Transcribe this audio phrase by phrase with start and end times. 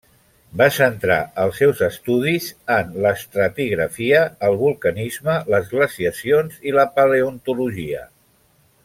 [0.59, 8.03] Va centrar els seus estudis en l'estratigrafia, el vulcanisme, les glaciacions i la paleontologia.